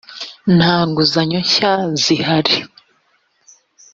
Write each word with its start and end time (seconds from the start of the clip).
nta 0.57 0.73
nguzanyo 0.87 1.39
nshya 1.45 1.73
zihari. 2.03 2.55